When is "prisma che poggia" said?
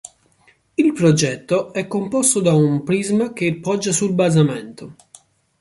2.81-3.91